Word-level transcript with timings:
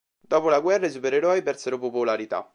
Dopo 0.19 0.49
la 0.49 0.59
guerra 0.59 0.87
i 0.87 0.89
supereroi 0.89 1.43
persero 1.43 1.77
popolarità. 1.77 2.49